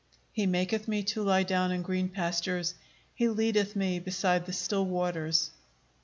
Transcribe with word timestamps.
"He 0.31 0.47
maketh 0.47 0.87
me 0.87 1.03
to 1.03 1.21
lie 1.21 1.43
down 1.43 1.71
in 1.71 1.83
green 1.83 2.09
pastures: 2.09 2.73
he 3.13 3.29
leadeth 3.29 3.75
me 3.75 3.99
beside 3.99 4.47
the 4.47 4.51
still 4.53 4.87
waters." 4.87 5.51